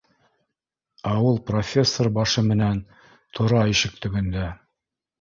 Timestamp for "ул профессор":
1.25-2.11